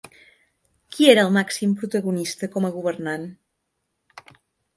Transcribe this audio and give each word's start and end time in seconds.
Qui 0.95 1.09
era 1.13 1.21
el 1.23 1.29
màxim 1.35 1.75
protagonista 1.81 2.49
com 2.57 2.67
a 2.67 2.73
governant? 2.79 3.29